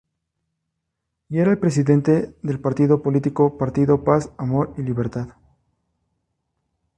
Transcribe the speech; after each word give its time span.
Y 1.29 1.37
era 1.37 1.51
el 1.51 1.59
presidente 1.59 2.33
del 2.41 2.59
partido 2.59 3.03
político 3.03 3.55
"Partido 3.59 4.03
Paz, 4.03 4.31
Amor 4.39 4.73
y 4.75 4.81
Libertad". 4.81 5.35